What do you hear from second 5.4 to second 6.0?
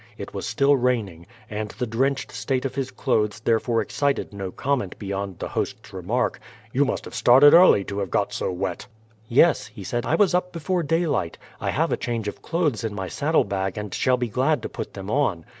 host's